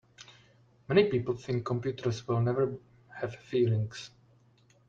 Many 0.87 1.09
people 1.11 1.35
think 1.37 1.63
computers 1.63 2.27
will 2.27 2.41
never 2.41 2.75
have 3.19 3.35
feelings. 3.35 4.09